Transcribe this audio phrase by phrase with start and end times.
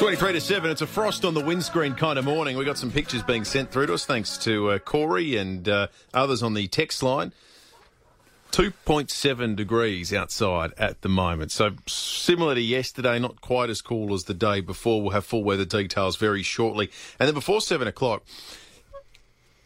[0.00, 0.70] 23 to 7.
[0.70, 2.56] It's a frost on the windscreen kind of morning.
[2.56, 5.88] we got some pictures being sent through to us thanks to uh, Corey and uh,
[6.14, 7.32] others on the text line.
[8.50, 11.52] 2.7 degrees outside at the moment.
[11.52, 15.02] So, similar to yesterday, not quite as cool as the day before.
[15.02, 16.90] We'll have full weather details very shortly.
[17.18, 18.22] And then before 7 o'clock,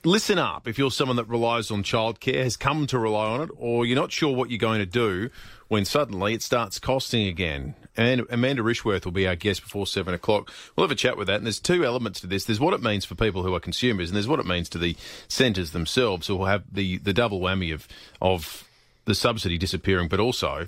[0.04, 3.50] listen up if you're someone that relies on childcare, has come to rely on it,
[3.56, 5.30] or you're not sure what you're going to do
[5.68, 7.74] when suddenly it starts costing again.
[7.96, 10.50] And Amanda Rishworth will be our guest before seven o'clock.
[10.74, 11.36] We'll have a chat with that.
[11.36, 12.44] And there's two elements to this.
[12.44, 14.78] There's what it means for people who are consumers, and there's what it means to
[14.78, 14.96] the
[15.28, 17.86] centres themselves, who will have the, the double whammy of
[18.20, 18.68] of
[19.04, 20.66] the subsidy disappearing, but also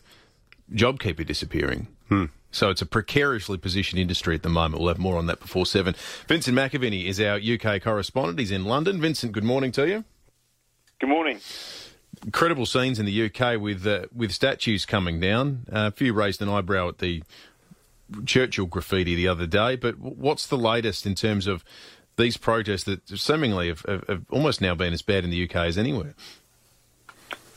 [0.72, 1.88] JobKeeper disappearing.
[2.08, 2.26] Hmm.
[2.56, 4.80] So it's a precariously positioned industry at the moment.
[4.80, 5.94] We'll have more on that before seven.
[6.26, 8.38] Vincent McAviney is our UK correspondent.
[8.38, 8.98] He's in London.
[8.98, 10.04] Vincent, good morning to you.
[10.98, 11.40] Good morning.
[12.24, 15.66] Incredible scenes in the UK with uh, with statues coming down.
[15.70, 17.22] Uh, a few raised an eyebrow at the
[18.24, 19.76] Churchill graffiti the other day.
[19.76, 21.62] But what's the latest in terms of
[22.16, 25.56] these protests that seemingly have, have, have almost now been as bad in the UK
[25.56, 26.14] as anywhere?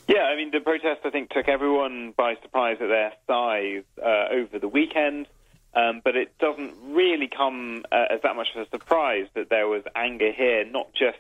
[0.09, 4.33] Yeah, I mean, the protest, I think, took everyone by surprise at their size uh,
[4.33, 5.27] over the weekend.
[5.75, 9.67] Um, but it doesn't really come uh, as that much of a surprise that there
[9.67, 11.19] was anger here, not just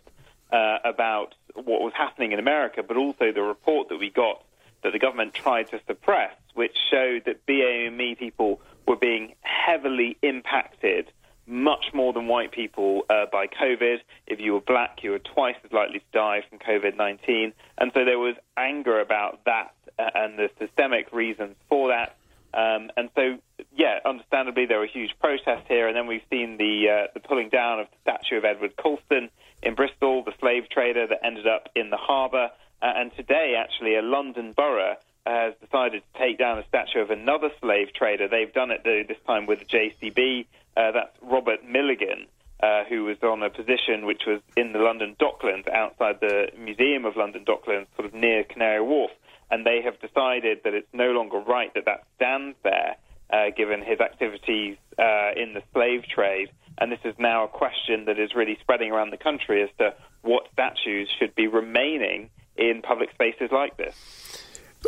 [0.51, 4.43] uh, about what was happening in America, but also the report that we got
[4.81, 11.11] that the government tried to suppress, which showed that BAME people were being heavily impacted
[11.49, 13.97] much more than white people uh, by COVID.
[14.27, 17.53] If you were black, you were twice as likely to die from COVID 19.
[17.77, 22.15] And so there was anger about that uh, and the systemic reasons for that.
[22.53, 23.37] Um, and so,
[23.75, 25.87] yeah, understandably, there were huge protests here.
[25.87, 29.29] And then we've seen the, uh, the pulling down of the statue of Edward Colston
[29.61, 32.49] in Bristol, the slave trader that ended up in the harbour.
[32.81, 37.11] Uh, and today, actually, a London borough has decided to take down a statue of
[37.11, 38.27] another slave trader.
[38.27, 40.45] They've done it though, this time with the JCB.
[40.75, 42.27] Uh, that's Robert Milligan,
[42.61, 47.05] uh, who was on a position which was in the London Docklands, outside the Museum
[47.05, 49.11] of London Docklands, sort of near Canary Wharf.
[49.51, 52.97] And they have decided that it's no longer right that that stands there,
[53.31, 56.49] uh, given his activities uh, in the slave trade.
[56.77, 59.93] And this is now a question that is really spreading around the country as to
[60.21, 63.95] what statues should be remaining in public spaces like this.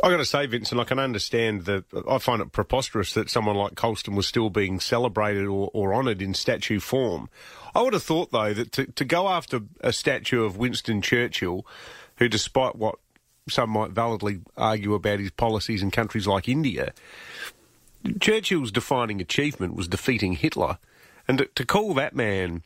[0.03, 1.83] I got to say, Vincent, I can understand that.
[2.09, 6.21] I find it preposterous that someone like Colston was still being celebrated or, or honoured
[6.21, 7.29] in statue form.
[7.75, 11.65] I would have thought, though, that to, to go after a statue of Winston Churchill,
[12.17, 12.95] who, despite what
[13.49, 16.93] some might validly argue about his policies in countries like India,
[18.19, 20.77] Churchill's defining achievement was defeating Hitler,
[21.27, 22.63] and to, to call that man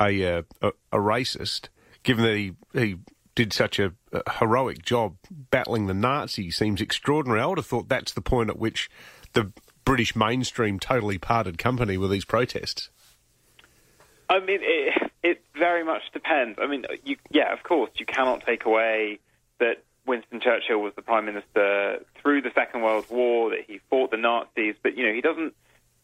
[0.00, 1.68] a, uh, a, a racist,
[2.02, 2.96] given that he he
[3.38, 7.40] did such a, a, heroic job battling the Nazis seems extraordinary.
[7.40, 8.90] I would have thought that's the point at which
[9.32, 9.52] the
[9.84, 12.90] British mainstream totally parted company with these protests.
[14.28, 16.58] I mean, it, it very much depends.
[16.60, 19.20] I mean, you, yeah, of course, you cannot take away
[19.60, 24.10] that Winston Churchill was the prime minister through the Second World War, that he fought
[24.10, 25.54] the Nazis, but you know, he doesn't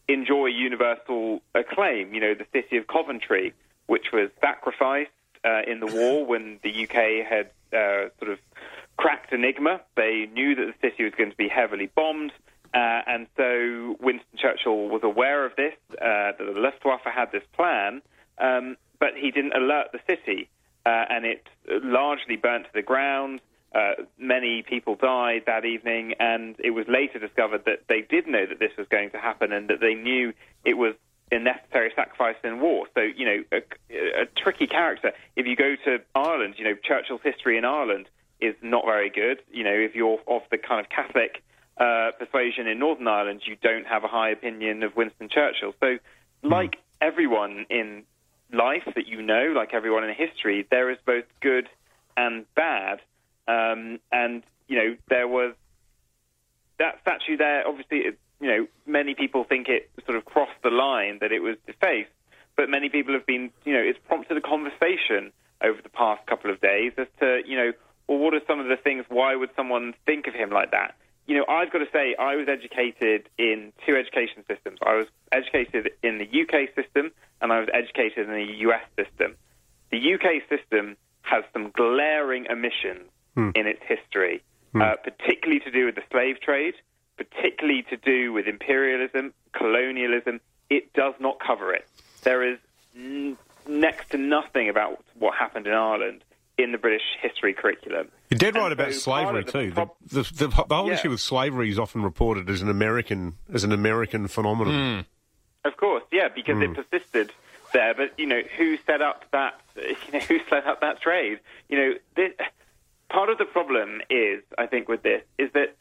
[0.07, 2.13] enjoy universal acclaim.
[2.13, 3.53] You know, the city of Coventry,
[3.87, 5.11] which was sacrificed
[5.45, 8.39] uh, in the war when the UK had uh, sort of
[8.97, 9.81] cracked Enigma.
[9.95, 12.31] They knew that the city was going to be heavily bombed.
[12.73, 17.43] Uh, and so Winston Churchill was aware of this, uh, that the Luftwaffe had this
[17.53, 18.01] plan,
[18.37, 20.49] um, but he didn't alert the city.
[20.85, 23.41] Uh, and it largely burnt to the ground.
[23.73, 28.45] Uh, many people died that evening, and it was later discovered that they did know
[28.45, 30.31] that this was going to happen and that they knew
[30.63, 30.93] it was
[31.31, 32.87] a necessary sacrifice in war.
[32.93, 35.11] So, you know, a, a, tricky character.
[35.35, 38.07] If you go to Ireland, you know, Churchill's history in Ireland
[38.39, 39.39] is not very good.
[39.51, 41.41] You know, if you're of the kind of Catholic
[41.77, 45.73] uh, persuasion in Northern Ireland, you don't have a high opinion of Winston Churchill.
[45.79, 45.97] So,
[46.43, 46.47] hmm.
[46.47, 48.03] like everyone in
[48.53, 51.67] life that you know, like everyone in history, there is both good
[52.15, 53.01] and bad.
[53.47, 55.53] Um, and, you know, there was
[56.77, 60.69] that statue there, obviously, it, you know, many people think it sort of crossed the
[60.69, 62.11] line that it was defaced,
[62.55, 66.51] but many people have been, you know, it's prompted a conversation over the past couple
[66.51, 67.71] of days as to, you know,
[68.07, 69.05] well, what are some of the things?
[69.09, 70.95] Why would someone think of him like that?
[71.27, 74.77] You know, I've got to say, I was educated in two education systems.
[74.85, 77.11] I was educated in the UK system,
[77.41, 79.35] and I was educated in the US system.
[79.91, 83.49] The UK system has some glaring omissions hmm.
[83.55, 84.81] in its history, hmm.
[84.81, 86.75] uh, particularly to do with the slave trade
[87.35, 90.39] particularly to do with imperialism, colonialism,
[90.69, 91.87] it does not cover it.
[92.23, 92.59] There is
[92.95, 93.37] n-
[93.67, 96.23] next to nothing about what happened in Ireland
[96.57, 98.07] in the British history curriculum.
[98.29, 99.71] You're dead right and about so slavery too.
[99.71, 100.93] The, the, the, the, whole yeah.
[100.93, 104.73] issue with slavery is often reported as an American as an American phenomenon.
[104.73, 105.05] Mm.
[105.65, 107.31] Of course, yeah, because it persisted
[107.73, 107.93] there.
[107.93, 109.59] But you know, who set up that?
[109.75, 111.41] You know, who set up that trade?
[111.67, 112.31] You know, this,
[113.09, 115.75] part of the problem is, I think, with this is that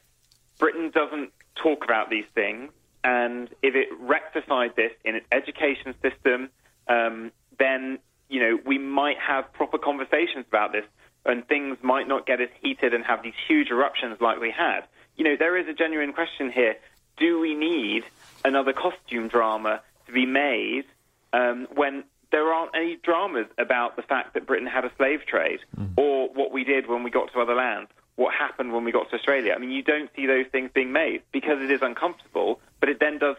[0.59, 2.71] Britain doesn't talk about these things,
[3.03, 6.51] and if it rectified this in its education system,
[6.89, 7.99] um, then
[8.29, 10.85] you know we might have proper conversations about this,
[11.25, 14.81] and things might not get as heated and have these huge eruptions like we had.
[15.17, 16.77] You know, there is a genuine question here:
[17.17, 18.05] Do we need
[18.45, 20.85] another costume drama to be made
[21.33, 25.61] um, when there aren't any dramas about the fact that Britain had a slave trade
[25.97, 29.11] or what we did when we got to other lands, what happened when we got
[29.11, 29.55] to Australia.
[29.55, 33.01] I mean, you don't see those things being made because it is uncomfortable, but it
[33.01, 33.37] then does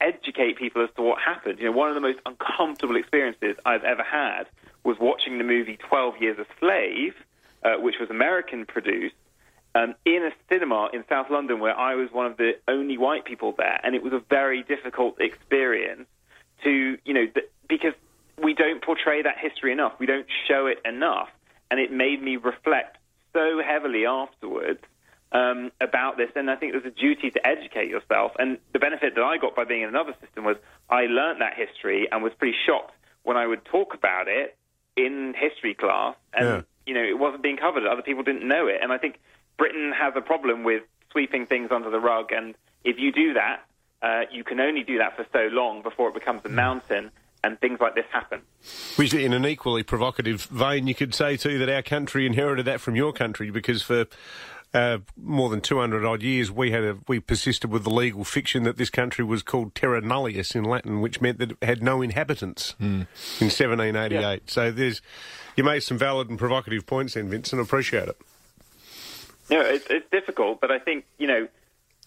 [0.00, 1.58] educate people as to what happened.
[1.58, 4.44] You know, one of the most uncomfortable experiences I've ever had
[4.82, 7.14] was watching the movie 12 Years a Slave,
[7.62, 9.14] uh, which was American produced,
[9.74, 13.24] um, in a cinema in South London where I was one of the only white
[13.24, 16.06] people there, and it was a very difficult experience
[16.62, 17.94] to, you know, th- because
[18.40, 21.28] we don't portray that history enough, we don't show it enough,
[21.70, 22.98] and it made me reflect
[23.34, 24.80] so heavily afterwards
[25.32, 28.32] um, about this, and I think there's a duty to educate yourself.
[28.38, 30.56] And the benefit that I got by being in another system was
[30.88, 32.94] I learnt that history and was pretty shocked
[33.24, 34.56] when I would talk about it
[34.96, 36.60] in history class, and Yeah.
[36.86, 37.84] you know it wasn't being covered.
[37.84, 39.18] Other people didn't know it, and I think
[39.58, 42.32] Britain has a problem with sweeping things under the rug.
[42.32, 42.54] And
[42.84, 43.60] if you do that,
[44.02, 47.10] uh, you can only do that for so long before it becomes a mountain,
[47.44, 48.40] and things like this happen.
[48.96, 52.80] Which, in an equally provocative vein, you could say too that our country inherited that
[52.80, 54.06] from your country because for
[54.72, 58.64] uh, more than 200 odd years we had a, we persisted with the legal fiction
[58.64, 62.02] that this country was called terra nullius in Latin, which meant that it had no
[62.02, 63.06] inhabitants in
[63.38, 64.20] 1788.
[64.20, 64.36] Yeah.
[64.46, 65.02] So there's
[65.54, 67.60] you made some valid and provocative points then, Vincent.
[67.60, 68.16] I appreciate it.
[69.50, 71.48] You know, it's, it's difficult, but I think you know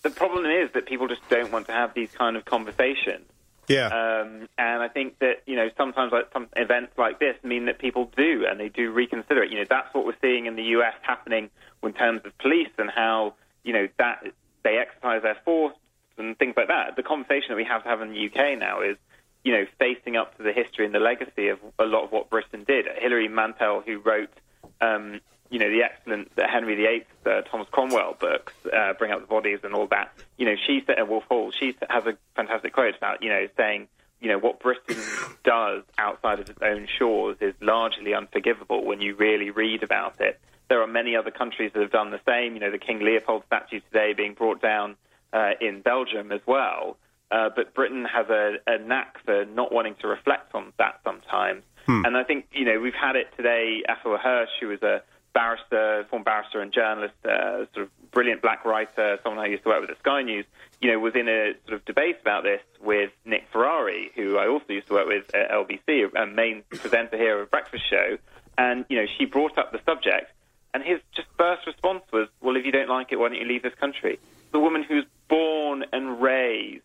[0.02, 3.26] the problem is that people just don't want to have these kind of conversations.
[3.68, 3.88] Yeah.
[3.88, 7.80] Um, and I think that you know sometimes like some events like this mean that
[7.80, 9.52] people do and they do reconsider it.
[9.52, 10.94] You know that's what we're seeing in the U.S.
[11.02, 11.50] happening
[11.84, 13.34] in terms of police and how
[13.64, 14.24] you know that
[14.64, 15.76] they exercise their force
[16.18, 16.96] and things like that.
[16.96, 18.98] The conversation that we have to have in the UK now is
[19.44, 22.30] you know facing up to the history and the legacy of a lot of what
[22.30, 22.86] Britain did.
[22.98, 24.32] Hilary Mantel, who wrote
[24.80, 25.20] um,
[25.50, 29.60] you know the excellent Henry VIII, uh, Thomas Cromwell books, uh, Bring Up the Bodies
[29.64, 30.12] and all that.
[30.38, 33.48] You know, she said, uh, Wolf Hall, she has a fantastic quote about you know
[33.58, 33.88] saying,
[34.20, 34.98] you know, what Britain
[35.44, 40.40] does outside of its own shores is largely unforgivable when you really read about it.
[40.70, 42.56] There are many other countries that have done the same.
[42.56, 44.98] You know, the King Leopold statue today being brought down
[45.32, 46.98] uh, in Belgium as well.
[47.30, 51.64] Uh, but Britain has a, a knack for not wanting to reflect on that sometimes.
[52.06, 53.82] And I think, you know, we've had it today.
[53.90, 55.02] Afua Hirsch, who was a
[55.38, 59.70] barrister, former barrister and journalist, uh, sort of brilliant black writer, someone I used to
[59.70, 60.46] work with at Sky News,
[60.82, 64.48] you know, was in a sort of debate about this with Nick Ferrari, who I
[64.48, 68.18] also used to work with at LBC, a main presenter here of breakfast show.
[68.58, 70.32] And, you know, she brought up the subject,
[70.74, 73.46] and his just first response was, well, if you don't like it, why don't you
[73.46, 74.18] leave this country?
[74.54, 76.82] The woman who's born and raised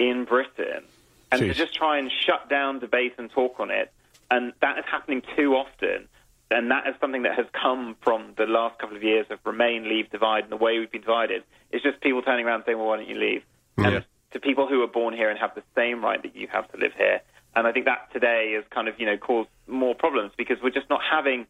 [0.00, 0.82] in Britain,
[1.30, 3.92] and to just try and shut down debate and talk on it,
[4.28, 6.08] and that is happening too often.
[6.52, 9.88] And that is something that has come from the last couple of years of Remain,
[9.88, 11.42] Leave, Divide, and the way we've been divided.
[11.70, 13.42] It's just people turning around and saying, well, why don't you leave?
[13.78, 13.88] Yeah.
[13.88, 16.70] And to people who are born here and have the same right that you have
[16.72, 17.20] to live here.
[17.54, 20.70] And I think that today has kind of, you know, caused more problems because we're
[20.70, 21.46] just not having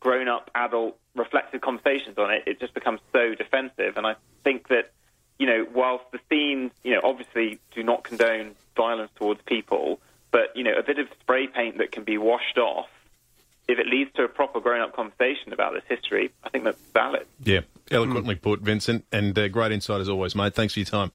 [0.00, 2.44] grown up, adult, reflective conversations on it.
[2.46, 3.96] It just becomes so defensive.
[3.96, 4.92] And I think that,
[5.38, 10.54] you know, whilst the scenes, you know, obviously do not condone violence towards people, but,
[10.54, 12.88] you know, a bit of spray paint that can be washed off,
[13.68, 16.80] if it leads to a proper grown up conversation about this history, I think that's
[16.94, 17.26] valid.
[17.42, 20.54] Yeah, eloquently put, Vincent, and uh, great insight as always, mate.
[20.54, 21.12] Thanks for your time.